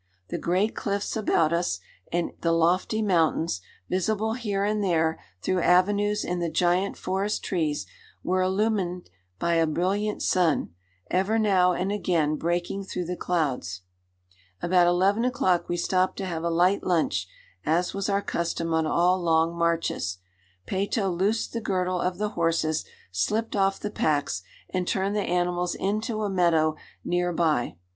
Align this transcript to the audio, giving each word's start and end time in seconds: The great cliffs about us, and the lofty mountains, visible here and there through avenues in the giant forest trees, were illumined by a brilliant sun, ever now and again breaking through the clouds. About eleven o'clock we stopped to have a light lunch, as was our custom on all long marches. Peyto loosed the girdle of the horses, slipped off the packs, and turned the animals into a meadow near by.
The 0.29 0.39
great 0.39 0.75
cliffs 0.75 1.15
about 1.15 1.53
us, 1.53 1.79
and 2.11 2.31
the 2.41 2.51
lofty 2.51 3.03
mountains, 3.03 3.61
visible 3.87 4.33
here 4.33 4.63
and 4.63 4.83
there 4.83 5.19
through 5.43 5.61
avenues 5.61 6.25
in 6.25 6.39
the 6.39 6.49
giant 6.49 6.97
forest 6.97 7.43
trees, 7.43 7.85
were 8.23 8.41
illumined 8.41 9.11
by 9.37 9.53
a 9.53 9.67
brilliant 9.67 10.23
sun, 10.23 10.73
ever 11.11 11.37
now 11.37 11.73
and 11.73 11.91
again 11.91 12.35
breaking 12.35 12.83
through 12.85 13.05
the 13.05 13.15
clouds. 13.15 13.81
About 14.59 14.87
eleven 14.87 15.23
o'clock 15.23 15.69
we 15.69 15.77
stopped 15.77 16.17
to 16.17 16.25
have 16.25 16.43
a 16.43 16.49
light 16.49 16.83
lunch, 16.83 17.27
as 17.63 17.93
was 17.93 18.09
our 18.09 18.23
custom 18.23 18.73
on 18.73 18.87
all 18.87 19.21
long 19.21 19.55
marches. 19.55 20.17
Peyto 20.65 21.11
loosed 21.15 21.53
the 21.53 21.61
girdle 21.61 22.01
of 22.01 22.17
the 22.17 22.29
horses, 22.29 22.85
slipped 23.11 23.55
off 23.55 23.79
the 23.79 23.91
packs, 23.91 24.41
and 24.71 24.87
turned 24.87 25.15
the 25.15 25.21
animals 25.21 25.75
into 25.75 26.23
a 26.23 26.27
meadow 26.31 26.75
near 27.05 27.31
by. 27.31 27.75